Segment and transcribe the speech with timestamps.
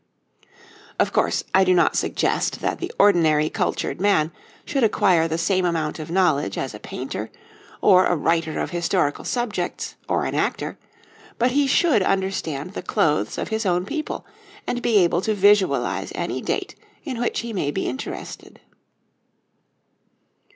[0.99, 4.31] Of course, I do not suggest that the ordinary cultured man
[4.65, 7.29] should acquire the same amount of knowledge as a painter,
[7.81, 10.79] or a writer of historical subjects, or an actor,
[11.37, 14.25] but he should understand the clothes of his own people,
[14.65, 16.73] and be able to visualize any date
[17.03, 18.59] in which he may be interested.